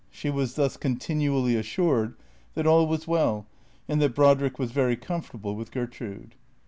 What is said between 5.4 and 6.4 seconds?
with Gertrude.